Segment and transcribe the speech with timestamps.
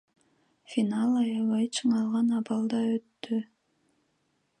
[0.75, 3.39] Финал аябай чыңалган абалда өттү.